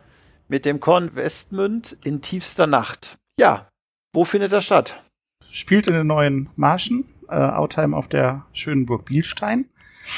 mit 0.49 0.65
dem 0.65 0.81
Con 0.81 1.15
Westmünd 1.15 1.95
in 2.05 2.23
tiefster 2.23 2.67
Nacht. 2.67 3.19
Ja, 3.39 3.69
wo 4.15 4.25
findet 4.25 4.53
das 4.53 4.65
statt? 4.65 4.99
Spielt 5.51 5.89
in 5.89 5.93
den 5.93 6.07
neuen 6.07 6.49
Marschen, 6.57 7.05
äh, 7.29 7.35
Outheim 7.35 7.95
auf 7.95 8.09
der 8.09 8.47
schönen 8.53 8.87
Burg 8.87 9.07
Bielstein 9.07 9.67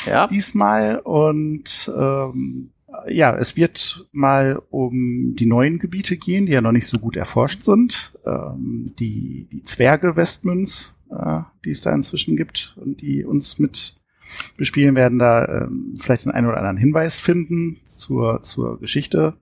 ja. 0.06 0.26
diesmal. 0.26 0.98
Und 0.98 1.90
ähm, 1.96 2.70
ja, 3.08 3.36
es 3.36 3.56
wird 3.56 4.08
mal 4.12 4.60
um 4.70 5.34
die 5.36 5.46
neuen 5.46 5.78
Gebiete 5.78 6.16
gehen, 6.16 6.46
die 6.46 6.52
ja 6.52 6.60
noch 6.60 6.72
nicht 6.72 6.86
so 6.86 6.98
gut 6.98 7.16
erforscht 7.16 7.62
sind. 7.62 8.18
Ähm, 8.26 8.92
die, 8.98 9.48
die 9.52 9.62
Zwerge 9.62 10.16
Westmünz, 10.16 10.96
äh, 11.10 11.40
die 11.64 11.70
es 11.70 11.80
da 11.80 11.94
inzwischen 11.94 12.36
gibt 12.36 12.76
und 12.80 13.00
die 13.00 13.24
uns 13.24 13.58
mit 13.58 14.00
bespielen 14.56 14.94
werden, 14.94 15.18
da 15.18 15.64
ähm, 15.64 15.94
vielleicht 15.98 16.24
den 16.24 16.32
einen 16.32 16.46
oder 16.46 16.58
anderen 16.58 16.76
Hinweis 16.76 17.20
finden 17.20 17.80
zur, 17.84 18.42
zur 18.42 18.78
Geschichte, 18.78 19.34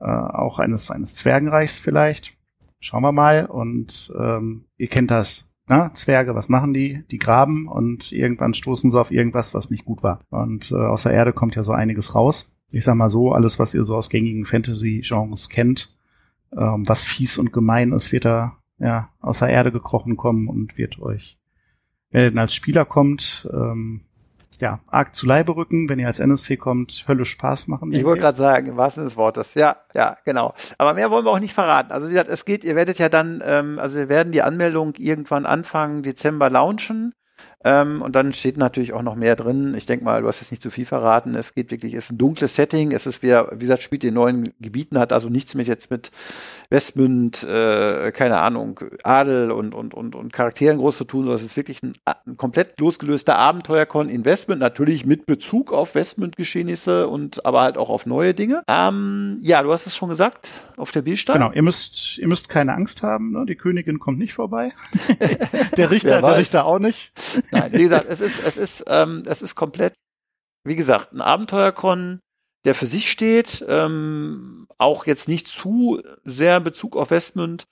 äh, 0.00 0.04
auch 0.04 0.58
eines, 0.58 0.90
eines 0.90 1.14
Zwergenreichs 1.14 1.78
vielleicht. 1.78 2.36
Schauen 2.80 3.02
wir 3.02 3.12
mal. 3.12 3.46
Und 3.46 4.12
ähm, 4.18 4.64
ihr 4.76 4.88
kennt 4.88 5.10
das 5.10 5.47
na, 5.68 5.92
Zwerge, 5.94 6.34
was 6.34 6.48
machen 6.48 6.72
die? 6.72 7.04
Die 7.10 7.18
graben 7.18 7.68
und 7.68 8.12
irgendwann 8.12 8.54
stoßen 8.54 8.90
sie 8.90 9.00
auf 9.00 9.10
irgendwas, 9.10 9.54
was 9.54 9.70
nicht 9.70 9.84
gut 9.84 10.02
war. 10.02 10.20
Und 10.30 10.72
äh, 10.72 10.76
aus 10.76 11.02
der 11.02 11.12
Erde 11.12 11.32
kommt 11.32 11.56
ja 11.56 11.62
so 11.62 11.72
einiges 11.72 12.14
raus. 12.14 12.56
Ich 12.70 12.84
sag 12.84 12.96
mal 12.96 13.08
so, 13.08 13.32
alles, 13.32 13.58
was 13.58 13.74
ihr 13.74 13.84
so 13.84 13.96
aus 13.96 14.10
gängigen 14.10 14.44
Fantasy-Genres 14.44 15.48
kennt, 15.48 15.96
ähm, 16.56 16.88
was 16.88 17.04
fies 17.04 17.38
und 17.38 17.52
gemein 17.52 17.92
ist, 17.92 18.12
wird 18.12 18.24
da 18.24 18.56
ja 18.78 19.10
aus 19.20 19.40
der 19.40 19.48
Erde 19.48 19.72
gekrochen 19.72 20.16
kommen 20.16 20.48
und 20.48 20.78
wird 20.78 21.00
euch, 21.00 21.38
wenn 22.10 22.22
ihr 22.22 22.30
denn 22.30 22.38
als 22.38 22.54
Spieler 22.54 22.84
kommt, 22.84 23.48
ähm, 23.52 24.02
ja, 24.60 24.80
arg 24.86 25.14
zu 25.14 25.26
Leibe 25.26 25.56
rücken, 25.56 25.88
wenn 25.88 25.98
ihr 25.98 26.06
als 26.06 26.18
NSC 26.18 26.56
kommt, 26.56 27.04
Hölle 27.06 27.24
Spaß 27.24 27.68
machen. 27.68 27.92
Ich 27.92 28.04
wollte 28.04 28.22
gerade 28.22 28.38
sagen, 28.38 28.66
im 28.66 28.76
wahrsten 28.76 29.02
Sinne 29.02 29.10
des 29.10 29.16
Wortes. 29.16 29.54
Ja, 29.54 29.76
ja, 29.94 30.16
genau. 30.24 30.54
Aber 30.78 30.94
mehr 30.94 31.10
wollen 31.10 31.24
wir 31.24 31.30
auch 31.30 31.38
nicht 31.38 31.54
verraten. 31.54 31.92
Also 31.92 32.06
wie 32.08 32.12
gesagt, 32.12 32.30
es 32.30 32.44
geht, 32.44 32.64
ihr 32.64 32.76
werdet 32.76 32.98
ja 32.98 33.08
dann, 33.08 33.42
ähm, 33.44 33.78
also 33.78 33.96
wir 33.96 34.08
werden 34.08 34.32
die 34.32 34.42
Anmeldung 34.42 34.94
irgendwann 34.96 35.46
Anfang 35.46 36.02
Dezember 36.02 36.50
launchen. 36.50 37.14
Ähm, 37.64 38.02
und 38.02 38.14
dann 38.14 38.32
steht 38.32 38.56
natürlich 38.56 38.92
auch 38.92 39.02
noch 39.02 39.16
mehr 39.16 39.34
drin. 39.34 39.74
Ich 39.74 39.86
denke 39.86 40.04
mal, 40.04 40.22
du 40.22 40.28
hast 40.28 40.40
jetzt 40.40 40.52
nicht 40.52 40.62
zu 40.62 40.70
viel 40.70 40.86
verraten. 40.86 41.34
Es 41.34 41.54
geht 41.54 41.72
wirklich, 41.72 41.94
es 41.94 42.04
ist 42.04 42.12
ein 42.12 42.18
dunkles 42.18 42.54
Setting. 42.54 42.92
Es 42.92 43.06
ist 43.06 43.22
wieder, 43.22 43.50
wie 43.52 43.58
gesagt, 43.58 43.82
spielt 43.82 44.04
in 44.04 44.14
neuen 44.14 44.54
Gebieten, 44.60 44.98
hat 44.98 45.12
also 45.12 45.28
nichts 45.28 45.54
mehr 45.56 45.64
jetzt 45.64 45.90
mit 45.90 46.12
Westmünd, 46.70 47.42
äh, 47.42 48.12
keine 48.12 48.38
Ahnung, 48.38 48.78
Adel 49.02 49.50
und, 49.50 49.74
und, 49.74 49.92
und, 49.92 50.14
und 50.14 50.32
Charakteren 50.32 50.78
groß 50.78 50.98
zu 50.98 51.04
tun, 51.04 51.22
sondern 51.22 51.36
es 51.36 51.44
ist 51.44 51.56
wirklich 51.56 51.82
ein, 51.82 51.94
ein 52.04 52.36
komplett 52.36 52.78
losgelöster 52.78 53.36
Abenteuerkon 53.36 54.08
in 54.08 54.24
Westmünd, 54.24 54.60
natürlich 54.60 55.04
mit 55.04 55.26
Bezug 55.26 55.72
auf 55.72 55.96
Westmünd-Geschehnisse 55.96 57.08
und 57.08 57.44
aber 57.44 57.62
halt 57.62 57.76
auch 57.76 57.90
auf 57.90 58.06
neue 58.06 58.34
Dinge. 58.34 58.62
Ähm, 58.68 59.38
ja, 59.42 59.62
du 59.62 59.72
hast 59.72 59.86
es 59.86 59.96
schon 59.96 60.10
gesagt, 60.10 60.60
auf 60.78 60.92
der 60.92 61.02
Bierstein. 61.02 61.40
Genau, 61.40 61.52
ihr 61.52 61.62
müsst, 61.62 62.18
ihr 62.18 62.28
müsst 62.28 62.48
keine 62.48 62.74
Angst 62.74 63.02
haben, 63.02 63.32
ne? 63.32 63.44
die 63.46 63.56
Königin 63.56 63.98
kommt 63.98 64.18
nicht 64.18 64.34
vorbei. 64.34 64.72
der 65.76 65.90
Richter, 65.90 66.22
der 66.22 66.36
Richter 66.36 66.64
auch 66.64 66.78
nicht. 66.78 67.12
Nein, 67.50 67.72
wie 67.72 67.82
gesagt, 67.82 68.06
es 68.08 68.20
ist, 68.20 68.42
es 68.46 68.56
ist, 68.56 68.84
ähm, 68.86 69.22
es 69.26 69.42
ist 69.42 69.54
komplett, 69.54 69.94
wie 70.64 70.76
gesagt, 70.76 71.12
ein 71.12 71.20
Abenteuerkon, 71.20 72.20
der 72.64 72.74
für 72.74 72.86
sich 72.86 73.10
steht, 73.10 73.64
ähm, 73.68 74.66
auch 74.78 75.06
jetzt 75.06 75.28
nicht 75.28 75.46
zu 75.46 76.02
sehr 76.24 76.60
Bezug 76.60 76.96
auf 76.96 77.10
Westmund. 77.10 77.66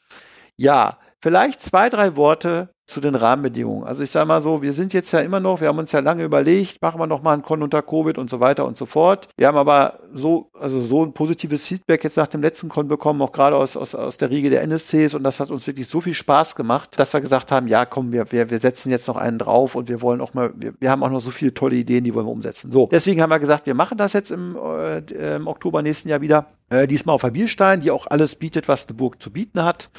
Ja, 0.57 0.99
vielleicht 1.21 1.61
zwei, 1.61 1.89
drei 1.89 2.17
Worte 2.17 2.71
zu 2.87 3.01
den 3.01 3.17
Rahmenbedingungen. 3.17 3.85
Also 3.85 4.05
ich 4.05 4.11
sage 4.11 4.27
mal 4.27 4.41
so, 4.41 4.63
wir 4.63 4.73
sind 4.73 4.93
jetzt 4.93 5.11
ja 5.11 5.19
immer 5.19 5.41
noch, 5.41 5.61
wir 5.61 5.69
haben 5.69 5.79
uns 5.79 5.91
ja 5.91 5.99
lange 5.99 6.23
überlegt, 6.23 6.81
machen 6.81 7.01
wir 7.01 7.09
noch 7.09 7.21
mal 7.21 7.33
einen 7.33 7.43
Con 7.43 7.63
unter 7.63 7.83
Covid 7.83 8.17
und 8.17 8.31
so 8.31 8.39
weiter 8.39 8.65
und 8.65 8.77
so 8.77 8.87
fort. 8.87 9.29
Wir 9.37 9.49
haben 9.49 9.59
aber 9.59 9.99
so, 10.15 10.51
also 10.59 10.81
so 10.81 11.05
ein 11.05 11.13
positives 11.13 11.67
Feedback 11.67 12.05
jetzt 12.05 12.17
nach 12.17 12.29
dem 12.29 12.43
letzten 12.43 12.69
Con 12.69 12.87
bekommen, 12.87 13.21
auch 13.23 13.33
gerade 13.33 13.57
aus, 13.57 13.77
aus, 13.77 13.97
aus 13.97 14.19
der 14.19 14.31
Riege 14.31 14.51
der 14.51 14.63
NSCs 14.63 15.15
und 15.15 15.25
das 15.25 15.41
hat 15.41 15.51
uns 15.51 15.67
wirklich 15.67 15.89
so 15.89 16.01
viel 16.01 16.15
Spaß 16.15 16.55
gemacht, 16.55 16.99
dass 16.99 17.13
wir 17.13 17.21
gesagt 17.21 17.51
haben, 17.51 17.67
ja 17.67 17.85
komm, 17.87 18.13
wir, 18.13 18.31
wir, 18.31 18.51
wir 18.51 18.61
setzen 18.61 18.91
jetzt 18.91 19.09
noch 19.09 19.17
einen 19.17 19.39
drauf 19.39 19.75
und 19.75 19.89
wir 19.89 20.01
wollen 20.01 20.21
auch 20.21 20.35
mal, 20.35 20.53
wir, 20.55 20.75
wir 20.79 20.91
haben 20.91 21.03
auch 21.03 21.11
noch 21.11 21.21
so 21.21 21.33
viele 21.33 21.53
tolle 21.55 21.75
Ideen, 21.75 22.05
die 22.05 22.15
wollen 22.15 22.27
wir 22.27 22.33
umsetzen. 22.33 22.71
So, 22.71 22.89
deswegen 22.93 23.21
haben 23.21 23.31
wir 23.31 23.41
gesagt, 23.41 23.67
wir 23.67 23.75
machen 23.75 23.99
das 23.99 24.13
jetzt 24.13 24.31
im, 24.31 24.57
äh, 24.57 24.99
im 25.35 25.49
Oktober 25.49 25.83
nächsten 25.83 26.09
Jahr 26.09 26.21
wieder. 26.21 26.47
Äh, 26.71 26.87
diesmal 26.87 27.15
auf 27.15 27.23
der 27.23 27.31
Bierstein, 27.31 27.81
die 27.81 27.91
auch 27.91 28.07
alles 28.07 28.37
bietet, 28.37 28.69
was 28.69 28.87
eine 28.87 28.97
Burg 28.97 29.21
zu 29.21 29.33
bieten 29.33 29.65
hat. 29.65 29.91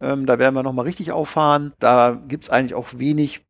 Ähm, 0.00 0.26
da 0.26 0.38
werden 0.38 0.54
wir 0.54 0.62
nochmal 0.62 0.84
richtig 0.84 1.12
auffahren. 1.12 1.72
Da 1.78 2.20
gibt's 2.34 2.50
eigentlich 2.50 2.74
auch 2.74 2.88
wenig 2.96 3.44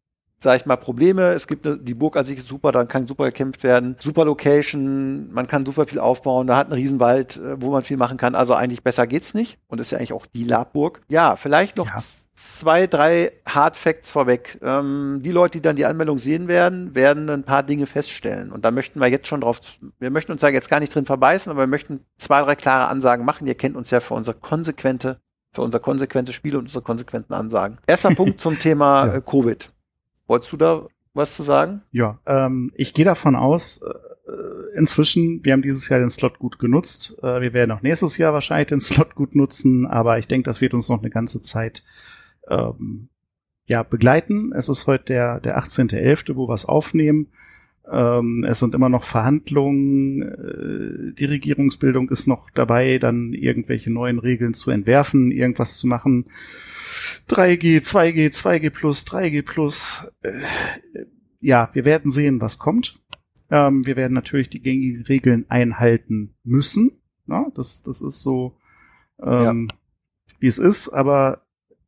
sag 0.45 0.61
ich 0.61 0.67
mal, 0.67 0.77
Probleme. 0.77 1.33
Es 1.33 1.49
gibt 1.49 1.67
eine, 1.67 1.78
die 1.78 1.95
Burg 1.95 2.17
an 2.17 2.25
sich 2.25 2.39
ist 2.39 2.47
super, 2.47 2.71
dann 2.71 2.87
kann 2.87 3.09
super 3.09 3.25
gekämpft 3.25 3.65
werden. 3.65 3.97
Super 3.99 4.25
Location, 4.25 5.33
man 5.33 5.49
kann 5.49 5.67
super 5.67 5.87
viel 5.87 5.99
aufbauen. 5.99 6.47
Da 6.47 6.56
hat 6.56 6.67
einen 6.67 6.75
Riesenwald, 6.75 7.39
äh, 7.39 7.61
wo 7.61 7.71
man 7.71 7.83
viel 7.83 7.97
machen 7.97 8.17
kann. 8.17 8.37
Also 8.37 8.55
eigentlich 8.55 8.84
besser 8.84 9.09
geht's 9.09 9.34
nicht. 9.34 9.59
Und 9.67 9.81
ist 9.81 9.91
ja 9.91 9.99
eigentlich 9.99 10.12
auch 10.12 10.27
die 10.27 10.44
Labburg. 10.44 11.00
Ja, 11.09 11.34
vielleicht 11.34 11.78
noch 11.78 11.89
ja. 11.89 12.03
zwei, 12.34 12.87
drei 12.87 13.33
Hard 13.47 13.77
Facts 13.77 14.11
vorweg. 14.11 14.59
Ähm, 14.62 15.21
die 15.25 15.33
Leute, 15.33 15.59
die 15.59 15.62
dann 15.62 15.77
die 15.77 15.87
Anmeldung 15.87 16.19
sehen 16.19 16.47
werden, 16.47 16.94
werden 16.94 17.28
ein 17.31 17.44
paar 17.44 17.62
Dinge 17.62 17.87
feststellen. 17.87 18.53
Und 18.53 18.65
da 18.65 18.71
möchten 18.71 19.00
wir 19.00 19.09
jetzt 19.09 19.27
schon 19.27 19.41
drauf, 19.41 19.61
wir 19.99 20.11
möchten 20.11 20.31
uns 20.31 20.43
da 20.43 20.49
jetzt 20.49 20.71
gar 20.71 20.78
nicht 20.78 20.94
drin 20.94 21.06
verbeißen, 21.06 21.50
aber 21.50 21.62
wir 21.62 21.69
möchten 21.69 22.05
zwei, 22.19 22.43
drei 22.43 22.55
klare 22.55 22.89
Ansagen 22.89 23.25
machen. 23.25 23.47
Ihr 23.47 23.56
kennt 23.56 23.77
uns 23.77 23.91
ja 23.91 24.00
für 24.00 24.15
unsere 24.15 24.37
konsequente 24.37 25.19
für 25.55 25.63
unser 25.63 25.79
konsequentes 25.79 26.35
Spiel 26.35 26.57
und 26.57 26.65
unsere 26.65 26.83
konsequenten 26.83 27.33
Ansagen. 27.33 27.79
Erster 27.87 28.15
Punkt 28.15 28.41
zum 28.41 28.59
Thema 28.59 29.07
ja. 29.07 29.15
Äh, 29.15 29.21
Covid. 29.21 29.73
Wolltest 30.27 30.53
du 30.53 30.57
da 30.57 30.87
was 31.15 31.35
zu 31.35 31.43
sagen? 31.43 31.83
Ja, 31.93 32.19
ähm, 32.27 32.73
ich 32.75 32.93
gehe 32.93 33.05
davon 33.05 33.37
aus, 33.37 33.83
äh, 33.83 34.77
inzwischen, 34.77 35.45
wir 35.45 35.53
haben 35.53 35.63
dieses 35.63 35.89
Jahr 35.89 36.01
den 36.01 36.11
Slot 36.11 36.39
gut 36.39 36.59
genutzt. 36.59 37.19
Äh, 37.23 37.41
wir 37.41 37.53
werden 37.53 37.71
auch 37.71 37.83
nächstes 37.83 38.19
Jahr 38.19 38.33
wahrscheinlich 38.33 38.69
den 38.69 38.81
Slot 38.83 39.15
gut 39.15 39.35
nutzen, 39.35 39.87
aber 39.87 40.19
ich 40.19 40.27
denke, 40.27 40.45
das 40.45 40.61
wird 40.61 40.75
uns 40.75 40.89
noch 40.89 41.01
eine 41.01 41.11
ganze 41.11 41.41
Zeit 41.41 41.85
ähm, 42.49 43.09
ja, 43.67 43.83
begleiten. 43.83 44.53
Es 44.55 44.69
ist 44.69 44.87
heute 44.87 45.05
der, 45.05 45.41
der 45.41 45.59
18.11., 45.59 46.37
wo 46.37 46.49
wir 46.49 46.55
es 46.55 46.67
aufnehmen. 46.67 47.29
Ähm, 47.91 48.45
es 48.49 48.61
sind 48.61 48.75
immer 48.75 48.89
noch 48.89 49.05
Verhandlungen. 49.05 50.22
Äh, 50.22 51.15
die 51.15 51.27
Regierungsbildung 51.27 52.09
ist 52.09 52.27
noch 52.27 52.50
dabei, 52.50 52.99
dann 52.99 53.33
irgendwelche 53.33 53.93
neuen 53.93 54.19
Regeln 54.19 54.55
zu 54.55 54.70
entwerfen, 54.70 55.31
irgendwas 55.31 55.76
zu 55.76 55.87
machen. 55.87 56.26
3G, 57.29 57.82
2G, 57.82 58.31
2G 58.31 58.70
plus, 58.70 59.05
3G 59.06 59.43
plus. 59.43 60.11
Äh, 60.23 60.41
ja, 61.41 61.69
wir 61.75 61.85
werden 61.85 62.11
sehen, 62.11 62.41
was 62.41 62.59
kommt. 62.59 62.99
Ähm, 63.50 63.87
wir 63.87 63.97
werden 63.97 64.14
natürlich 64.14 64.49
die 64.49 64.62
gängigen 64.62 65.03
Regeln 65.03 65.44
einhalten 65.49 66.35
müssen. 66.43 66.93
Ja, 67.26 67.47
das, 67.55 67.82
das 67.82 68.00
ist 68.00 68.23
so, 68.23 68.56
ähm, 69.23 69.69
ja. 69.70 69.76
wie 70.41 70.47
es 70.47 70.59
ist, 70.59 70.88
aber 70.88 71.43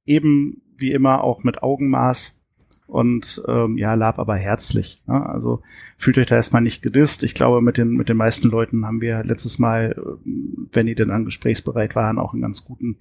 eben 0.04 0.62
wie 0.76 0.92
immer 0.92 1.24
auch 1.24 1.42
mit 1.42 1.62
Augenmaß 1.62 2.42
und 2.86 3.42
ähm, 3.48 3.78
ja, 3.78 3.94
lab 3.94 4.18
aber 4.18 4.36
herzlich. 4.36 5.02
Ne? 5.06 5.28
Also 5.28 5.62
fühlt 5.96 6.18
euch 6.18 6.26
da 6.26 6.36
erstmal 6.36 6.62
nicht 6.62 6.82
gedisst. 6.82 7.22
Ich 7.22 7.34
glaube, 7.34 7.60
mit 7.60 7.78
den, 7.78 7.90
mit 7.90 8.08
den 8.08 8.16
meisten 8.16 8.48
Leuten 8.48 8.86
haben 8.86 9.00
wir 9.00 9.24
letztes 9.24 9.58
Mal, 9.58 9.96
ähm, 9.98 10.68
wenn 10.72 10.86
die 10.86 10.94
denn 10.94 11.10
an 11.10 11.24
gesprächsbereit 11.24 11.96
waren, 11.96 12.18
auch 12.18 12.32
einen 12.32 12.42
ganz 12.42 12.64
guten 12.64 12.98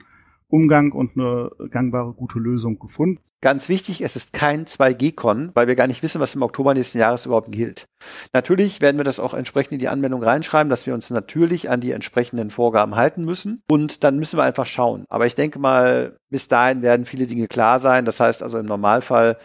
Umgang 0.47 0.91
und 0.91 1.17
eine 1.17 1.51
gangbare, 1.69 2.13
gute 2.13 2.39
Lösung 2.39 2.77
gefunden. 2.77 3.19
Ganz 3.41 3.67
wichtig, 3.67 4.01
es 4.01 4.15
ist 4.15 4.31
kein 4.31 4.65
2G-Con, 4.65 5.51
weil 5.53 5.67
wir 5.67 5.75
gar 5.75 5.87
nicht 5.87 6.03
wissen, 6.03 6.21
was 6.21 6.35
im 6.35 6.43
Oktober 6.43 6.73
nächsten 6.73 6.99
Jahres 6.99 7.25
überhaupt 7.25 7.51
gilt. 7.51 7.87
Natürlich 8.31 8.79
werden 8.79 8.97
wir 8.97 9.03
das 9.03 9.19
auch 9.19 9.33
entsprechend 9.33 9.73
in 9.73 9.79
die 9.79 9.87
Anmeldung 9.87 10.21
reinschreiben, 10.21 10.69
dass 10.69 10.85
wir 10.85 10.93
uns 10.93 11.09
natürlich 11.09 11.69
an 11.69 11.81
die 11.81 11.91
entsprechenden 11.91 12.51
Vorgaben 12.51 12.95
halten 12.95 13.25
müssen. 13.25 13.63
Und 13.69 14.03
dann 14.03 14.19
müssen 14.19 14.37
wir 14.37 14.43
einfach 14.43 14.67
schauen. 14.67 15.05
Aber 15.09 15.25
ich 15.25 15.35
denke 15.35 15.59
mal, 15.59 16.17
bis 16.29 16.47
dahin 16.47 16.83
werden 16.83 17.05
viele 17.05 17.25
Dinge 17.25 17.47
klar 17.47 17.79
sein. 17.79 18.05
Das 18.05 18.19
heißt 18.19 18.43
also 18.43 18.59
im 18.59 18.65
Normalfall 18.65 19.37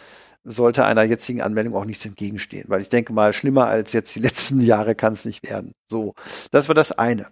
sollte 0.45 0.85
einer 0.85 1.03
jetzigen 1.03 1.43
Anmeldung 1.43 1.75
auch 1.75 1.85
nichts 1.85 2.05
entgegenstehen, 2.05 2.65
weil 2.69 2.81
ich 2.81 2.89
denke 2.89 3.13
mal, 3.13 3.33
schlimmer 3.33 3.67
als 3.67 3.93
jetzt 3.93 4.15
die 4.15 4.19
letzten 4.21 4.61
Jahre 4.61 4.95
kann 4.95 5.13
es 5.13 5.25
nicht 5.25 5.49
werden. 5.49 5.73
So, 5.91 6.15
das 6.51 6.69
war 6.69 6.75
das 6.75 6.93
eine. 6.93 7.29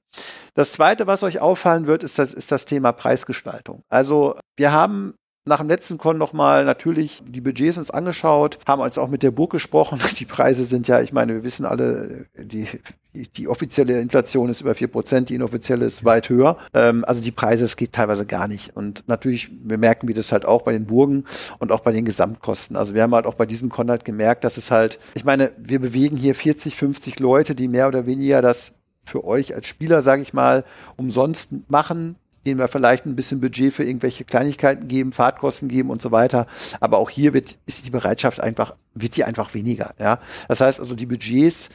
Das 0.54 0.72
zweite, 0.72 1.06
was 1.06 1.22
euch 1.22 1.40
auffallen 1.40 1.86
wird, 1.86 2.04
ist 2.04 2.18
das, 2.18 2.34
ist 2.34 2.52
das 2.52 2.64
Thema 2.64 2.92
Preisgestaltung. 2.92 3.82
Also 3.88 4.36
wir 4.56 4.72
haben 4.72 5.14
nach 5.48 5.58
dem 5.58 5.68
letzten 5.68 5.98
Con 5.98 6.18
nochmal 6.18 6.64
natürlich 6.64 7.22
die 7.26 7.40
Budgets 7.40 7.78
uns 7.78 7.90
angeschaut, 7.90 8.58
haben 8.66 8.82
uns 8.82 8.98
auch 8.98 9.08
mit 9.08 9.22
der 9.22 9.30
Burg 9.30 9.50
gesprochen. 9.50 9.98
Die 10.18 10.26
Preise 10.26 10.64
sind 10.64 10.86
ja, 10.88 11.00
ich 11.00 11.12
meine, 11.12 11.34
wir 11.34 11.42
wissen 11.42 11.64
alle, 11.64 12.26
die, 12.36 12.68
die 13.14 13.48
offizielle 13.48 14.00
Inflation 14.00 14.48
ist 14.48 14.60
über 14.60 14.74
vier 14.74 14.88
Prozent, 14.88 15.28
die 15.28 15.34
inoffizielle 15.34 15.84
ist 15.84 16.04
weit 16.04 16.28
höher. 16.28 16.58
Ähm, 16.74 17.04
also 17.04 17.22
die 17.22 17.30
Preise, 17.30 17.64
es 17.64 17.76
geht 17.76 17.92
teilweise 17.92 18.26
gar 18.26 18.48
nicht. 18.48 18.76
Und 18.76 19.04
natürlich 19.08 19.50
bemerken 19.50 20.08
wir 20.08 20.14
das 20.14 20.30
halt 20.30 20.44
auch 20.44 20.62
bei 20.62 20.72
den 20.72 20.86
Burgen 20.86 21.24
und 21.58 21.72
auch 21.72 21.80
bei 21.80 21.92
den 21.92 22.04
Gesamtkosten. 22.04 22.76
Also 22.76 22.94
wir 22.94 23.02
haben 23.02 23.14
halt 23.14 23.26
auch 23.26 23.34
bei 23.34 23.46
diesem 23.46 23.70
Con 23.70 23.90
halt 23.90 24.04
gemerkt, 24.04 24.44
dass 24.44 24.56
es 24.56 24.70
halt, 24.70 24.98
ich 25.14 25.24
meine, 25.24 25.52
wir 25.56 25.80
bewegen 25.80 26.16
hier 26.16 26.34
40, 26.34 26.76
50 26.76 27.18
Leute, 27.18 27.54
die 27.54 27.68
mehr 27.68 27.88
oder 27.88 28.06
weniger 28.06 28.42
das 28.42 28.80
für 29.04 29.24
euch 29.24 29.54
als 29.54 29.66
Spieler, 29.66 30.02
sage 30.02 30.22
ich 30.22 30.34
mal, 30.34 30.64
umsonst 30.96 31.52
machen, 31.68 32.16
denen 32.44 32.58
wir 32.58 32.68
vielleicht 32.68 33.06
ein 33.06 33.16
bisschen 33.16 33.40
Budget 33.40 33.72
für 33.72 33.84
irgendwelche 33.84 34.24
Kleinigkeiten 34.24 34.86
geben, 34.86 35.12
Fahrtkosten 35.12 35.68
geben 35.68 35.90
und 35.90 36.02
so 36.02 36.12
weiter. 36.12 36.46
Aber 36.80 36.98
auch 36.98 37.08
hier 37.08 37.32
wird, 37.32 37.58
ist 37.64 37.86
die 37.86 37.90
Bereitschaft 37.90 38.40
einfach, 38.40 38.74
wird 38.94 39.16
die 39.16 39.24
einfach 39.24 39.54
weniger, 39.54 39.94
ja. 39.98 40.20
Das 40.46 40.60
heißt 40.60 40.78
also, 40.78 40.94
die 40.94 41.06
Budgets 41.06 41.70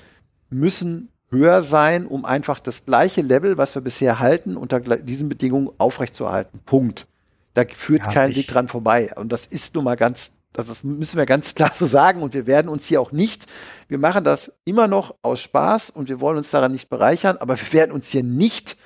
müssen 0.50 1.10
höher 1.34 1.62
sein, 1.62 2.08
um 2.08 2.24
einfach 2.24 2.60
das 2.60 2.86
gleiche 2.86 3.22
Level, 3.22 3.58
was 3.58 3.76
wir 3.76 3.82
bisher 3.82 4.20
halten, 4.20 4.56
unter 4.56 4.80
diesen 4.80 5.28
Bedingungen 5.28 5.70
aufrechtzuerhalten. 5.78 6.62
Punkt. 6.66 7.08
Da 7.54 7.64
führt 7.66 8.06
ja, 8.06 8.12
kein 8.12 8.36
Weg 8.36 8.48
dran 8.48 8.70
vorbei. 8.70 9.12
Und 9.16 9.32
das 9.32 9.46
ist 9.46 9.76
nun 9.76 9.84
mal 9.84 9.96
ganz, 9.96 10.34
das 10.54 10.84
müssen 10.84 11.18
wir 11.18 11.26
ganz 11.26 11.54
klar 11.56 11.72
so 11.74 11.86
sagen. 11.86 12.22
Und 12.22 12.34
wir 12.34 12.48
werden 12.48 12.70
uns 12.70 12.88
hier 12.88 13.02
auch 13.02 13.12
nicht, 13.12 13.48
wir 13.90 13.98
machen 13.98 14.24
das 14.24 14.60
immer 14.64 14.88
noch 14.88 15.16
aus 15.22 15.42
Spaß 15.42 15.90
und 15.90 16.08
wir 16.08 16.22
wollen 16.22 16.38
uns 16.38 16.50
daran 16.50 16.72
nicht 16.72 16.90
bereichern, 16.90 17.38
aber 17.38 17.60
wir 17.60 17.74
werden 17.74 17.92
uns 17.92 18.10
hier 18.10 18.24
nicht 18.24 18.78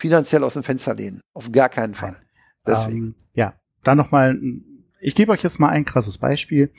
finanziell 0.00 0.42
aus 0.42 0.54
dem 0.54 0.62
Fenster 0.64 0.94
lehnen. 0.94 1.20
Auf 1.34 1.52
gar 1.52 1.68
keinen 1.68 1.94
Fall. 1.94 2.16
Deswegen. 2.66 2.96
Ähm, 2.98 3.14
ja, 3.34 3.54
dann 3.84 3.98
nochmal, 3.98 4.38
ich 5.00 5.14
gebe 5.14 5.32
euch 5.32 5.42
jetzt 5.42 5.60
mal 5.60 5.68
ein 5.68 5.84
krasses 5.84 6.18
Beispiel. 6.18 6.72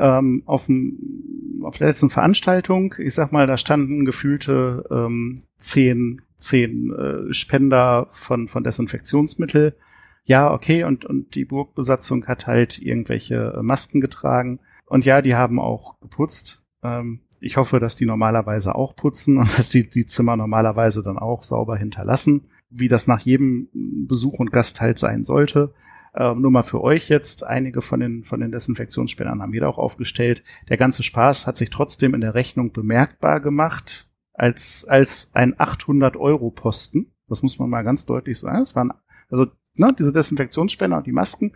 Ähm, 0.00 0.42
auf, 0.46 0.66
dem, 0.66 1.62
auf 1.62 1.78
der 1.78 1.88
letzten 1.88 2.10
Veranstaltung, 2.10 2.94
ich 2.98 3.14
sag 3.14 3.32
mal, 3.32 3.46
da 3.46 3.56
standen 3.56 4.04
gefühlte 4.04 4.84
ähm, 4.90 5.42
zehn, 5.58 6.22
zehn 6.38 6.92
äh, 6.92 7.32
Spender 7.34 8.08
von, 8.10 8.48
von 8.48 8.64
Desinfektionsmittel. 8.64 9.76
Ja, 10.24 10.52
okay, 10.52 10.84
und, 10.84 11.04
und 11.04 11.34
die 11.34 11.44
Burgbesatzung 11.44 12.26
hat 12.26 12.46
halt 12.46 12.80
irgendwelche 12.80 13.54
äh, 13.58 13.62
Masken 13.62 14.00
getragen. 14.00 14.60
Und 14.86 15.04
ja, 15.04 15.22
die 15.22 15.34
haben 15.34 15.60
auch 15.60 16.00
geputzt. 16.00 16.64
Ähm, 16.82 17.20
ich 17.40 17.56
hoffe, 17.56 17.80
dass 17.80 17.96
die 17.96 18.06
normalerweise 18.06 18.74
auch 18.74 18.96
putzen 18.96 19.38
und 19.38 19.46
dass 19.58 19.68
die 19.68 19.88
die 19.88 20.06
Zimmer 20.06 20.36
normalerweise 20.36 21.02
dann 21.02 21.18
auch 21.18 21.42
sauber 21.42 21.76
hinterlassen 21.76 22.50
wie 22.70 22.88
das 22.88 23.06
nach 23.06 23.20
jedem 23.20 23.68
Besuch 23.74 24.38
und 24.38 24.52
Gast 24.52 24.80
halt 24.80 24.98
sein 24.98 25.24
sollte. 25.24 25.74
Äh, 26.14 26.34
nur 26.34 26.50
mal 26.50 26.62
für 26.62 26.82
euch 26.82 27.08
jetzt, 27.08 27.44
einige 27.44 27.82
von 27.82 28.00
den, 28.00 28.24
von 28.24 28.40
den 28.40 28.52
Desinfektionsspendern 28.52 29.42
haben 29.42 29.52
wir 29.52 29.60
da 29.60 29.68
auch 29.68 29.78
aufgestellt. 29.78 30.42
Der 30.68 30.76
ganze 30.76 31.02
Spaß 31.02 31.46
hat 31.46 31.56
sich 31.56 31.70
trotzdem 31.70 32.14
in 32.14 32.20
der 32.20 32.34
Rechnung 32.34 32.72
bemerkbar 32.72 33.40
gemacht 33.40 34.10
als, 34.32 34.86
als 34.88 35.32
ein 35.34 35.54
800 35.58 36.16
Euro 36.16 36.50
Posten. 36.50 37.12
Das 37.28 37.42
muss 37.42 37.58
man 37.58 37.70
mal 37.70 37.82
ganz 37.82 38.06
deutlich 38.06 38.38
sagen. 38.38 38.62
Es 38.62 38.74
waren, 38.74 38.92
also, 39.30 39.46
ne, 39.76 39.94
diese 39.96 40.12
Desinfektionsspender 40.12 40.96
und 40.96 41.06
die 41.06 41.12
Masken 41.12 41.52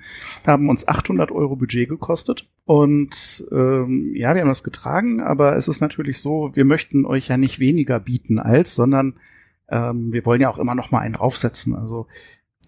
haben 0.46 0.68
uns 0.68 0.86
800 0.86 1.32
Euro 1.32 1.56
Budget 1.56 1.88
gekostet. 1.88 2.48
Und 2.64 3.46
ähm, 3.50 4.12
ja, 4.14 4.34
wir 4.34 4.42
haben 4.42 4.48
das 4.48 4.62
getragen, 4.62 5.20
aber 5.20 5.56
es 5.56 5.66
ist 5.66 5.80
natürlich 5.80 6.20
so, 6.20 6.52
wir 6.54 6.64
möchten 6.64 7.06
euch 7.06 7.28
ja 7.28 7.36
nicht 7.36 7.58
weniger 7.58 7.98
bieten 7.98 8.38
als, 8.38 8.76
sondern 8.76 9.18
ähm, 9.68 10.12
wir 10.12 10.24
wollen 10.24 10.40
ja 10.40 10.48
auch 10.48 10.58
immer 10.58 10.74
noch 10.74 10.90
mal 10.90 11.00
einen 11.00 11.14
draufsetzen. 11.14 11.74
Also 11.74 12.06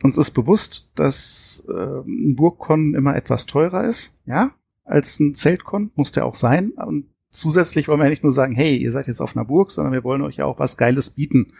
uns 0.02 0.18
ist 0.18 0.32
bewusst, 0.32 0.92
dass 0.96 1.66
äh, 1.68 1.72
ein 1.72 2.36
Burgkon 2.36 2.94
immer 2.94 3.16
etwas 3.16 3.46
teurer 3.46 3.84
ist, 3.84 4.20
ja, 4.26 4.52
als 4.84 5.18
ein 5.20 5.34
Zeltkon, 5.34 5.90
muss 5.94 6.12
der 6.12 6.26
auch 6.26 6.34
sein. 6.34 6.72
Und 6.72 7.06
zusätzlich 7.30 7.88
wollen 7.88 8.00
wir 8.00 8.04
ja 8.04 8.10
nicht 8.10 8.22
nur 8.22 8.32
sagen, 8.32 8.54
hey, 8.54 8.76
ihr 8.76 8.92
seid 8.92 9.06
jetzt 9.06 9.20
auf 9.20 9.36
einer 9.36 9.44
Burg, 9.44 9.70
sondern 9.70 9.92
wir 9.92 10.04
wollen 10.04 10.22
euch 10.22 10.36
ja 10.36 10.44
auch 10.44 10.58
was 10.58 10.76
Geiles 10.76 11.10
bieten. 11.10 11.52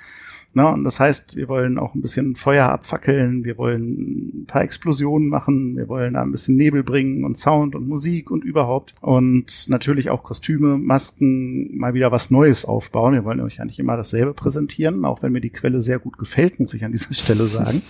Ne? 0.57 0.67
Und 0.67 0.85
das 0.85 0.99
heißt, 1.01 1.37
wir 1.37 1.49
wollen 1.49 1.79
auch 1.79 1.95
ein 1.95 2.01
bisschen 2.01 2.35
Feuer 2.35 2.71
abfackeln, 2.71 3.45
wir 3.45 3.59
wollen 3.59 4.45
ein 4.45 4.47
paar 4.47 4.63
Explosionen 4.63 5.29
machen, 5.29 5.77
wir 5.77 5.87
wollen 5.87 6.15
da 6.15 6.23
ein 6.23 6.33
bisschen 6.33 6.57
Nebel 6.57 6.83
bringen 6.83 7.27
und 7.27 7.37
Sound 7.37 7.75
und 7.75 7.87
Musik 7.87 8.31
und 8.31 8.43
überhaupt. 8.43 8.95
Und 9.03 9.69
natürlich 9.69 10.09
auch 10.09 10.23
Kostüme, 10.23 10.79
Masken, 10.79 11.77
mal 11.77 11.93
wieder 11.93 12.11
was 12.11 12.31
Neues 12.31 12.65
aufbauen. 12.65 13.13
Wir 13.13 13.27
wollen 13.27 13.43
euch 13.43 13.57
ja 13.57 13.67
nicht 13.67 13.79
immer 13.79 13.99
dasselbe 13.99 14.33
präsentieren, 14.33 15.05
auch 15.05 15.23
wenn 15.23 15.33
mir 15.33 15.43
die 15.43 15.51
Quelle 15.51 15.83
sehr 15.83 15.99
gut 15.99 16.17
gefällt, 16.17 16.59
muss 16.59 16.73
ich 16.73 16.87
an 16.87 16.93
dieser 16.93 17.13
Stelle 17.13 17.45
sagen. 17.49 17.83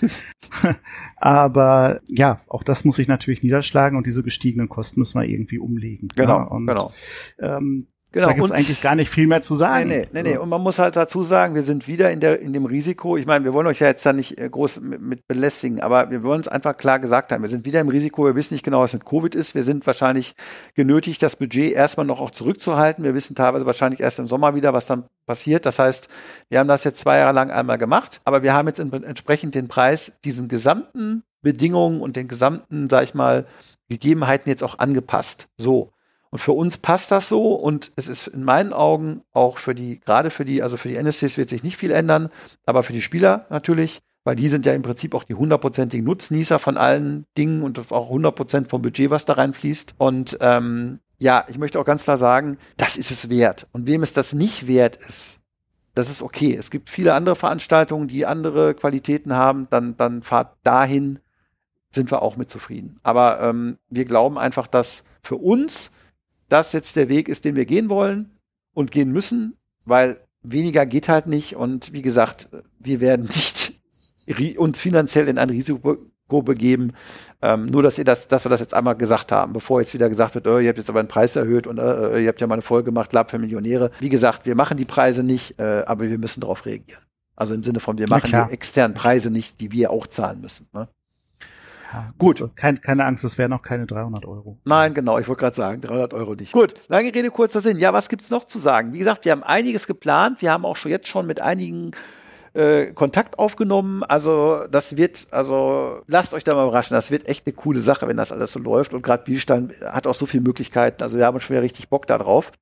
Aber 1.19 2.01
ja, 2.09 2.41
auch 2.49 2.65
das 2.65 2.85
muss 2.85 2.97
sich 2.97 3.07
natürlich 3.07 3.45
niederschlagen 3.45 3.97
und 3.97 4.09
diese 4.09 4.25
gestiegenen 4.25 4.69
Kosten 4.69 4.99
müssen 4.99 5.21
wir 5.21 5.29
irgendwie 5.29 5.61
umlegen. 5.61 6.09
Genau, 6.17 6.39
ja? 6.39 6.43
und, 6.43 6.67
genau. 6.67 6.93
Ähm, 7.39 7.87
Genau. 8.13 8.29
Da 8.29 8.33
gibt 8.33 8.47
es 8.47 8.53
eigentlich 8.53 8.81
gar 8.81 8.95
nicht 8.95 9.11
viel 9.11 9.27
mehr 9.27 9.43
zu 9.43 9.57
sagen. 9.57 9.89
Nee, 9.89 10.09
nee, 10.13 10.23
nee, 10.23 10.31
nee. 10.31 10.37
Und 10.39 10.49
man 10.49 10.63
muss 10.63 10.79
halt 10.79 10.97
dazu 10.97 11.23
sagen, 11.23 11.55
wir 11.55 11.63
sind 11.63 11.87
wieder 11.87 12.11
in, 12.11 12.21
der, 12.21 12.41
in 12.41 12.53
dem 12.53 12.65
Risiko. 12.65 13.17
Ich 13.17 13.27
meine, 13.27 13.45
wir 13.45 13.53
wollen 13.53 13.67
euch 13.67 13.81
ja 13.81 13.89
jetzt 13.89 14.07
da 14.07 14.13
nicht 14.13 14.41
äh, 14.41 14.49
groß 14.49 14.81
mit, 14.81 15.03
mit 15.03 15.27
belästigen, 15.27 15.81
aber 15.81 16.11
wir 16.11 16.23
wollen 16.23 16.41
es 16.41 16.49
einfach 16.49 16.77
klar 16.77 16.99
gesagt 16.99 17.33
haben. 17.33 17.43
Wir 17.43 17.49
sind 17.49 17.67
wieder 17.67 17.81
im 17.81 17.89
Risiko. 17.89 18.25
Wir 18.25 18.35
wissen 18.35 18.55
nicht 18.55 18.65
genau, 18.65 18.81
was 18.81 18.95
mit 18.95 19.05
Covid 19.05 19.35
ist. 19.35 19.55
Wir 19.55 19.65
sind 19.65 19.87
wahrscheinlich 19.87 20.35
genötigt, 20.75 21.23
das 21.23 21.37
Budget 21.37 21.73
erstmal 21.73 22.07
noch 22.07 22.21
auch 22.21 22.31
zurückzuhalten. 22.31 23.05
Wir 23.05 23.15
wissen 23.15 23.35
teilweise 23.35 23.67
wahrscheinlich 23.67 24.01
erst 24.01 24.19
im 24.19 24.29
Sommer 24.29 24.55
wieder, 24.55 24.73
was 24.73 24.87
dann 24.87 25.05
passiert. 25.27 25.67
Das 25.67 25.79
heißt, 25.79 26.09
wir 26.49 26.61
haben 26.61 26.69
das 26.69 26.85
jetzt 26.85 27.01
zwei 27.01 27.19
Jahre 27.19 27.35
lang 27.35 27.51
einmal 27.51 27.77
gemacht, 27.77 28.21
aber 28.25 28.43
wir 28.43 28.55
haben 28.55 28.69
jetzt 28.69 28.79
entsprechend 28.79 29.55
den 29.55 29.69
Preis 29.69 30.21
diesen 30.25 30.49
gesamten 30.49 31.23
Bedingungen 31.43 32.01
und 32.01 32.17
den 32.17 32.29
gesamten, 32.29 32.89
sag 32.89 33.05
ich 33.05 33.15
mal, 33.15 33.47
Gegebenheiten 33.89 34.49
jetzt 34.49 34.65
auch 34.65 34.79
angepasst. 34.79 35.49
So. 35.59 35.93
Und 36.31 36.39
für 36.39 36.53
uns 36.53 36.79
passt 36.79 37.11
das 37.13 37.29
so 37.29 37.55
und 37.55 37.93
es 37.97 38.09
ist 38.09 38.27
in 38.27 38.45
meinen 38.45 38.73
Augen 38.73 39.23
auch 39.33 39.59
für 39.59 39.75
die, 39.75 40.01
gerade 40.01 40.31
für 40.31 40.45
die, 40.45 40.63
also 40.63 40.77
für 40.77 40.89
die 40.89 40.97
NSCs 40.97 41.39
wird 41.39 41.49
sich 41.49 41.63
nicht 41.63 41.77
viel 41.77 41.91
ändern, 41.91 42.31
aber 42.65 42.83
für 42.83 42.93
die 42.93 43.03
Spieler 43.03 43.47
natürlich, 43.49 44.01
weil 44.25 44.37
die 44.37 44.49
sind 44.49 44.67
ja 44.67 44.75
im 44.75 44.83
Prinzip 44.83 45.15
auch 45.15 45.25
die 45.25 45.35
hundertprozentigen 45.35 46.05
Nutznießer 46.05 46.59
von 46.59 46.77
allen 46.77 47.27
Dingen 47.39 47.63
und 47.63 47.93
auch 47.93 48.11
100% 48.11 48.69
vom 48.69 48.83
Budget, 48.83 49.11
was 49.11 49.25
da 49.25 49.35
reinfließt. 49.35 49.95
Und 49.99 50.37
ähm, 50.41 50.99
ja, 51.19 51.45
ich 51.49 51.59
möchte 51.59 51.79
auch 51.79 51.85
ganz 51.85 52.03
klar 52.05 52.17
sagen, 52.17 52.59
das 52.77 52.97
ist 52.97 53.13
es 53.13 53.31
wert. 53.31 53.69
Und 53.73 53.87
wem 53.87 54.03
es 54.03 54.13
das 54.13 54.33
nicht 54.33 54.67
wert 54.67 54.97
ist, 54.97 55.41
das 55.95 56.11
ist 56.11 56.23
okay. 56.23 56.55
Es 56.55 56.71
gibt 56.71 56.91
viele 56.91 57.15
andere 57.15 57.37
Veranstaltungen, 57.37 58.09
die 58.09 58.27
andere 58.27 58.75
Qualitäten 58.75 59.33
haben, 59.35 59.69
dann, 59.71 59.97
dann 59.97 60.23
fahrt 60.23 60.57
dahin, 60.65 61.21
sind 61.91 62.11
wir 62.11 62.21
auch 62.21 62.37
mit 62.37 62.51
zufrieden. 62.51 62.99
Aber 63.03 63.41
ähm, 63.41 63.79
wir 63.89 64.05
glauben 64.05 64.39
einfach, 64.39 64.67
dass 64.67 65.05
für 65.23 65.37
uns 65.37 65.93
das 66.49 66.73
jetzt 66.73 66.97
der 66.97 67.09
Weg 67.09 67.29
ist, 67.29 67.45
den 67.45 67.57
wir 67.57 67.65
gehen 67.65 67.89
wollen 67.89 68.39
und 68.75 68.91
gehen 68.91 69.13
müssen, 69.13 69.57
weil 69.85 70.19
weniger 70.43 70.87
geht 70.87 71.09
halt 71.09 71.27
nicht. 71.27 71.57
Und 71.57 71.93
wie 71.93 72.03
gesagt, 72.03 72.49
wir 72.79 73.01
werden 73.01 73.27
nicht 74.27 74.59
uns 74.59 74.81
finanziell 74.81 75.29
in 75.29 75.39
ein 75.39 75.51
Risiko 75.51 75.99
begeben. 76.29 76.93
Ähm, 77.41 77.67
nur, 77.67 77.83
dass 77.83 77.99
ihr 77.99 78.05
das, 78.05 78.29
dass 78.29 78.45
wir 78.45 78.51
das 78.51 78.61
jetzt 78.61 78.75
einmal 78.75 78.97
gesagt 78.97 79.31
haben, 79.31 79.53
bevor 79.53 79.81
jetzt 79.81 79.95
wieder 79.95 80.09
gesagt 80.09 80.35
wird, 80.35 80.47
oh, 80.47 80.59
ihr 80.59 80.69
habt 80.69 80.79
jetzt 80.79 80.91
aber 80.91 81.03
den 81.03 81.09
Preis 81.09 81.37
erhöht 81.37 81.67
und 81.67 81.79
äh, 81.79 82.21
ihr 82.21 82.29
habt 82.29 82.41
ja 82.41 82.47
mal 82.47 82.55
eine 82.55 82.63
Folge 82.63 82.87
gemacht, 82.87 83.13
Lab 83.13 83.31
für 83.31 83.39
Millionäre. 83.39 83.91
Wie 84.01 84.09
gesagt, 84.09 84.47
wir 84.47 84.55
machen 84.55 84.77
die 84.77 84.85
Preise 84.85 85.23
nicht, 85.23 85.59
äh, 85.61 85.85
aber 85.87 86.09
wir 86.09 86.19
müssen 86.19 86.41
darauf 86.41 86.67
reagieren. 86.67 87.03
Also 87.37 87.55
im 87.55 87.63
Sinne 87.63 87.81
von, 87.81 87.99
wir 87.99 88.09
machen 88.09 88.31
die 88.31 88.53
externen 88.53 88.95
Preise 88.95 89.31
nicht, 89.31 89.61
die 89.61 89.71
wir 89.71 89.91
auch 89.91 90.07
zahlen 90.07 90.41
müssen. 90.41 90.69
Ne? 90.73 90.89
Ja, 91.93 92.13
Gut. 92.19 92.37
Also 92.37 92.51
kein, 92.55 92.81
keine 92.81 93.05
Angst, 93.05 93.25
es 93.25 93.39
wären 93.39 93.51
noch 93.51 93.63
keine 93.63 93.87
300 93.87 94.25
Euro. 94.25 94.59
Nein, 94.65 94.95
genau, 94.95 95.19
ich 95.19 95.29
wollte 95.29 95.41
gerade 95.41 95.57
sagen, 95.57 95.81
300 95.81 96.15
Euro 96.15 96.35
nicht. 96.35 96.53
Gut, 96.53 96.75
lange 96.89 97.15
Rede, 97.15 97.31
kurzer 97.31 97.61
Sinn. 97.61 97.79
Ja, 97.79 97.93
was 97.93 98.09
gibt's 98.09 98.31
noch 98.31 98.45
zu 98.45 98.59
sagen? 98.59 98.93
Wie 98.93 98.99
gesagt, 98.99 99.25
wir 99.25 99.33
haben 99.33 99.43
einiges 99.43 99.87
geplant. 99.87 100.43
Wir 100.43 100.53
haben 100.53 100.65
auch 100.65 100.77
schon 100.77 100.91
jetzt 100.91 101.09
schon 101.09 101.27
mit 101.27 101.41
einigen 101.41 101.93
äh, 102.55 102.93
Kontakt 102.93 103.39
aufgenommen. 103.39 104.03
Also 104.03 104.67
das 104.71 104.97
wird, 104.97 105.27
also 105.31 106.03
lasst 106.07 106.35
euch 106.35 106.45
da 106.45 106.55
mal 106.55 106.65
überraschen. 106.65 106.95
Das 106.95 107.11
wird 107.11 107.29
echt 107.29 107.47
eine 107.47 107.55
coole 107.55 107.81
Sache, 107.81 108.09
wenn 108.09 108.17
das 108.17 108.33
alles 108.33 108.53
so 108.53 108.59
läuft. 108.59 108.95
Und 108.95 109.03
gerade 109.03 109.25
Bielstein 109.25 109.73
hat 109.85 110.07
auch 110.07 110.15
so 110.15 110.27
viele 110.27 110.43
Möglichkeiten. 110.43 111.03
Also 111.03 111.19
wir 111.19 111.27
haben 111.27 111.39
schon 111.41 111.55
wieder 111.55 111.63
richtig 111.63 111.89
Bock 111.89 112.07
da 112.07 112.19
drauf. 112.19 112.53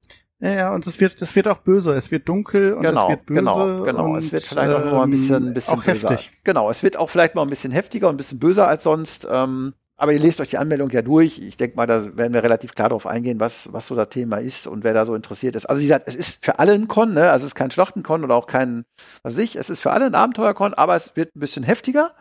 Ja, 0.41 0.50
ja, 0.50 0.75
und 0.75 0.87
es 0.87 1.00
wird, 1.00 1.21
es 1.23 1.35
wird 1.37 1.49
auch 1.49 1.59
böse. 1.59 1.95
Es 1.95 2.11
wird 2.11 2.29
dunkel 2.29 2.75
und 2.75 2.83
genau, 2.83 3.05
es 3.05 3.09
wird 3.09 3.26
böse. 3.26 3.41
Genau, 3.41 3.83
genau. 3.83 4.12
Und, 4.12 4.19
es 4.19 4.33
wird 4.33 4.43
vielleicht 4.43 4.73
auch 4.73 4.85
noch 4.85 4.93
mal 4.93 5.05
ein 5.05 5.11
bisschen, 5.11 5.49
ein 5.49 5.55
bisschen 5.55 5.79
auch 5.79 5.85
böser. 5.85 6.11
heftig. 6.11 6.33
Genau, 6.45 6.71
es 6.71 6.83
wird 6.83 6.97
auch 6.97 7.09
vielleicht 7.09 7.35
mal 7.35 7.43
ein 7.43 7.49
bisschen 7.49 7.73
heftiger 7.73 8.09
und 8.09 8.14
ein 8.14 8.19
bisschen 8.19 8.38
böser 8.38 8.69
als 8.69 8.83
sonst. 8.83 9.26
Ähm, 9.31 9.75
aber 9.97 10.12
ihr 10.12 10.19
lest 10.19 10.41
euch 10.41 10.49
die 10.49 10.59
Anmeldung 10.59 10.91
ja 10.91 11.03
durch. 11.03 11.38
Ich 11.38 11.57
denke 11.57 11.76
mal, 11.76 11.87
da 11.87 12.17
werden 12.17 12.33
wir 12.33 12.43
relativ 12.43 12.75
klar 12.75 12.88
darauf 12.88 13.07
eingehen, 13.07 13.38
was, 13.38 13.73
was 13.73 13.87
so 13.87 13.95
das 13.95 14.09
Thema 14.09 14.38
ist 14.38 14.67
und 14.67 14.83
wer 14.83 14.93
da 14.93 15.07
so 15.07 15.14
interessiert 15.14 15.55
ist. 15.55 15.67
Also 15.67 15.81
wie 15.81 15.87
gesagt, 15.87 16.09
es 16.09 16.17
ist 16.17 16.45
für 16.45 16.59
alle 16.59 16.73
ein 16.73 16.88
Con, 16.88 17.14
ne? 17.14 17.31
Also 17.31 17.45
es 17.45 17.50
ist 17.50 17.55
kein 17.55 17.71
Schlachtenkon 17.71 18.25
oder 18.25 18.35
auch 18.35 18.47
kein, 18.47 18.85
was 19.23 19.35
weiß 19.35 19.43
ich, 19.43 19.57
es 19.57 19.71
ist 19.71 19.83
für 19.83 19.93
alle 19.93 20.07
ein 20.07 20.14
Abenteuerkon, 20.17 20.75
aber 20.75 20.97
es 20.97 21.14
wird 21.14 21.35
ein 21.37 21.41
bisschen 21.41 21.62
heftiger. 21.62 22.12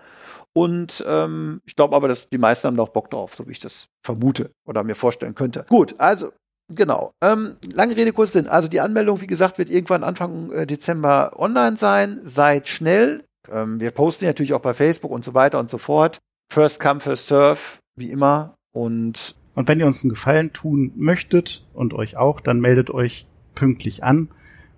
Und 0.54 1.04
ähm, 1.08 1.62
ich 1.66 1.76
glaube 1.76 1.96
aber, 1.96 2.08
dass 2.08 2.30
die 2.30 2.38
meisten 2.38 2.68
haben 2.68 2.78
da 2.78 2.84
auch 2.84 2.90
Bock 2.90 3.10
drauf, 3.10 3.34
so 3.34 3.48
wie 3.48 3.52
ich 3.54 3.60
das 3.60 3.90
vermute 4.04 4.52
oder 4.66 4.84
mir 4.84 4.96
vorstellen 4.96 5.34
könnte. 5.34 5.66
Gut, 5.68 5.96
also 5.98 6.32
Genau. 6.76 7.12
Ähm, 7.22 7.56
lange 7.74 7.96
Rede, 7.96 8.14
kurz 8.14 8.34
Sinn. 8.34 8.48
Also 8.48 8.68
die 8.68 8.82
Anmeldung, 8.82 9.22
wie 9.22 9.28
gesagt, 9.28 9.58
wird 9.58 9.70
irgendwann 9.70 10.04
Anfang 10.04 10.52
äh, 10.52 10.66
Dezember 10.66 11.40
online 11.40 11.78
sein. 11.78 12.22
Seid 12.24 12.68
schnell. 12.68 13.24
Ähm, 13.52 13.80
wir 13.80 13.92
posten 13.92 14.26
natürlich 14.26 14.54
auch 14.54 14.62
bei 14.62 14.74
Facebook 14.74 15.12
und 15.12 15.24
so 15.24 15.34
weiter 15.34 15.60
und 15.60 15.70
so 15.70 15.78
fort. 15.78 16.20
First 16.52 16.80
come, 16.80 17.00
first 17.00 17.28
serve, 17.28 17.60
wie 17.96 18.12
immer. 18.12 18.56
Und, 18.72 19.36
und 19.56 19.68
wenn 19.68 19.80
ihr 19.80 19.88
uns 19.88 20.04
einen 20.04 20.12
Gefallen 20.12 20.54
tun 20.54 20.92
möchtet 20.96 21.66
und 21.74 21.94
euch 21.94 22.18
auch, 22.18 22.40
dann 22.40 22.60
meldet 22.60 22.90
euch 22.90 23.28
pünktlich 23.56 24.04
an 24.04 24.30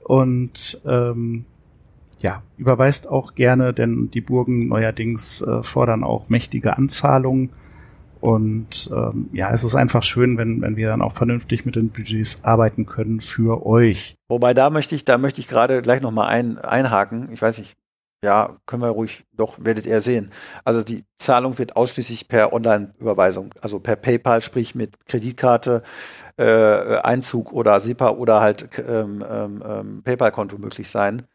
und 0.03 0.81
ähm, 0.85 1.45
ja, 2.19 2.43
überweist 2.57 3.09
auch 3.09 3.35
gerne, 3.35 3.73
denn 3.73 4.09
die 4.11 4.21
Burgen 4.21 4.67
neuerdings 4.67 5.41
äh, 5.41 5.63
fordern 5.63 6.03
auch 6.03 6.29
mächtige 6.29 6.77
Anzahlungen. 6.77 7.49
Und 8.25 8.89
ähm, 8.91 9.29
ja, 9.33 9.51
es 9.53 9.63
ist 9.63 9.75
einfach 9.75 10.01
schön, 10.01 10.39
wenn, 10.39 10.59
wenn 10.59 10.77
wir 10.77 10.87
dann 10.87 11.03
auch 11.03 11.13
vernünftig 11.13 11.63
mit 11.63 11.75
den 11.75 11.91
Budgets 11.91 12.43
arbeiten 12.43 12.87
können 12.87 13.21
für 13.21 13.67
euch. 13.67 14.15
Wobei 14.27 14.55
da 14.55 14.71
möchte 14.71 14.95
ich, 14.95 15.05
da 15.05 15.19
möchte 15.19 15.41
ich 15.41 15.47
gerade 15.47 15.83
gleich 15.83 16.01
nochmal 16.01 16.29
ein, 16.29 16.57
einhaken. 16.57 17.31
Ich 17.31 17.39
weiß 17.39 17.59
nicht, 17.59 17.75
ja, 18.23 18.57
können 18.65 18.81
wir 18.81 18.89
ruhig, 18.89 19.25
doch, 19.31 19.63
werdet 19.63 19.85
ihr 19.85 20.01
sehen. 20.01 20.31
Also 20.63 20.81
die 20.81 21.05
Zahlung 21.19 21.59
wird 21.59 21.75
ausschließlich 21.75 22.27
per 22.27 22.51
Online-Überweisung, 22.51 23.53
also 23.61 23.79
per 23.79 23.95
PayPal, 23.95 24.41
sprich 24.41 24.73
mit 24.73 25.05
Kreditkarte, 25.05 25.83
äh, 26.37 26.97
Einzug 26.97 27.53
oder 27.53 27.79
SEPA 27.79 28.09
oder 28.09 28.39
halt 28.41 28.69
ähm, 28.79 29.23
ähm, 29.29 29.63
ähm, 29.63 30.03
PayPal-Konto 30.03 30.57
möglich 30.57 30.89
sein. 30.89 31.27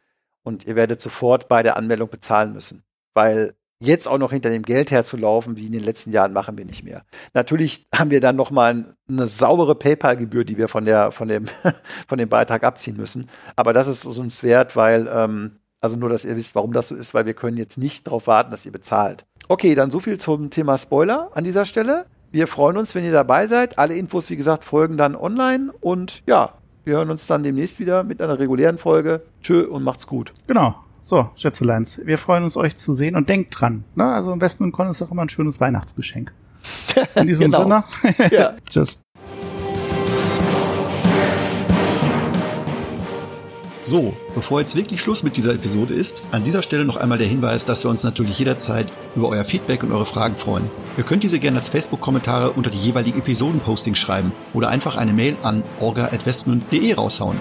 Und 0.43 0.67
ihr 0.67 0.75
werdet 0.75 1.01
sofort 1.01 1.49
bei 1.49 1.63
der 1.63 1.77
Anmeldung 1.77 2.11
bezahlen 2.11 2.53
müssen. 2.53 2.83
Weil 3.15 3.55
jetzt 3.81 4.07
auch 4.07 4.19
noch 4.19 4.31
hinter 4.31 4.51
dem 4.51 4.63
Geld 4.63 4.91
herzulaufen, 4.91 5.57
wie 5.57 5.67
in 5.67 5.73
den 5.73 5.85
letzten 5.85 6.13
Jahren, 6.13 6.33
machen 6.33 6.57
wir 6.57 6.65
nicht 6.65 6.85
mehr. 6.85 7.03
Natürlich 7.35 7.87
haben 7.95 8.11
wir 8.11 8.21
dann 8.21 8.37
noch 8.37 8.51
mal 8.51 8.95
eine 9.09 9.27
saubere 9.27 9.75
PayPal-Gebühr, 9.75 10.45
die 10.45 10.59
wir 10.59 10.69
von 10.69 10.85
der 10.85 11.13
von 11.13 11.29
dem 11.29 11.47
von 12.09 12.19
dem 12.19 12.29
Beitrag 12.29 12.63
abziehen 12.63 12.97
müssen. 12.97 13.29
Aber 13.57 13.73
das 13.73 13.89
ist 13.89 14.05
uns 14.05 14.43
wert, 14.43 14.77
weil 14.77 15.09
ähm, 15.13 15.57
also 15.81 15.97
nur, 15.97 16.11
dass 16.11 16.25
ihr 16.25 16.37
wisst, 16.37 16.55
warum 16.55 16.73
das 16.73 16.89
so 16.89 16.95
ist, 16.95 17.15
weil 17.15 17.27
wir 17.27 17.35
können 17.35 17.57
jetzt 17.57 17.79
nicht 17.79 18.07
darauf 18.07 18.27
warten, 18.27 18.51
dass 18.51 18.67
ihr 18.67 18.73
bezahlt. 18.73 19.25
Okay, 19.49 19.75
dann 19.75 19.91
so 19.91 19.99
viel 19.99 20.19
zum 20.19 20.51
Thema 20.51 20.77
Spoiler 20.77 21.31
an 21.35 21.45
dieser 21.45 21.65
Stelle. 21.65 22.07
Wir 22.31 22.47
freuen 22.47 22.77
uns, 22.77 22.95
wenn 22.95 23.05
ihr 23.05 23.13
dabei 23.13 23.47
seid. 23.47 23.79
Alle 23.79 23.95
Infos, 23.95 24.31
wie 24.31 24.37
gesagt, 24.37 24.63
folgen 24.65 24.97
dann 24.97 25.17
online. 25.17 25.73
Und 25.81 26.23
ja, 26.27 26.53
wir 26.85 26.97
hören 26.97 27.11
uns 27.11 27.27
dann 27.27 27.43
demnächst 27.43 27.81
wieder 27.81 28.05
mit 28.05 28.21
einer 28.21 28.39
regulären 28.39 28.79
Folge. 28.79 29.23
Tschö 29.43 29.63
und 29.63 29.83
macht's 29.83 30.07
gut. 30.07 30.33
Genau. 30.47 30.77
So, 31.11 31.29
Schätzeleins, 31.35 32.03
wir 32.05 32.19
freuen 32.19 32.45
uns, 32.45 32.57
euch 32.57 32.77
zu 32.77 32.95
sehen 32.95 33.17
und 33.17 33.29
denkt 33.29 33.61
dran. 33.61 33.83
Ne? 33.97 34.05
Also 34.05 34.33
Investment-Con 34.33 34.87
ist 34.91 35.03
auch 35.03 35.11
immer 35.11 35.23
ein 35.23 35.29
schönes 35.29 35.61
Weihnachtsgeschenk. 35.61 36.33
In 37.17 37.27
diesem 37.27 37.47
genau. 37.51 37.65
Sinne. 37.65 37.85
ja. 38.31 38.55
Tschüss. 38.71 39.01
So, 43.83 44.15
bevor 44.37 44.61
jetzt 44.61 44.77
wirklich 44.77 45.01
Schluss 45.01 45.25
mit 45.25 45.37
dieser 45.37 45.53
Episode 45.53 45.95
ist, 45.95 46.29
an 46.31 46.45
dieser 46.45 46.63
Stelle 46.63 46.85
noch 46.85 46.97
einmal 46.97 47.19
der 47.19 47.27
Hinweis, 47.27 47.65
dass 47.65 47.83
wir 47.85 47.91
uns 47.91 48.05
natürlich 48.05 48.39
jederzeit 48.39 48.87
über 49.17 49.31
euer 49.31 49.43
Feedback 49.45 49.83
und 49.83 49.91
eure 49.91 50.07
Fragen 50.07 50.37
freuen. 50.37 50.71
Ihr 50.97 51.03
könnt 51.03 51.25
diese 51.25 51.41
gerne 51.41 51.57
als 51.57 51.71
Facebook-Kommentare 51.71 52.53
unter 52.53 52.71
die 52.71 52.79
jeweiligen 52.79 53.19
Episoden-Postings 53.19 53.99
schreiben 53.99 54.31
oder 54.55 54.69
einfach 54.69 54.95
eine 54.95 55.13
Mail 55.13 55.37
an 55.43 55.65
orga.investment.de 55.81 56.95
raushauen. 56.95 57.41